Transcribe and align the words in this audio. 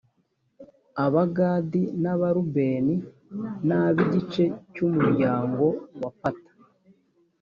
abagadi 1.05 1.81
n 2.01 2.05
abarubeni 2.13 2.95
n 3.67 3.69
ab 3.81 3.95
igice 4.03 4.43
cy 4.73 4.79
umuryango 4.87 5.65
wa 5.99 6.09
pta 6.19 6.31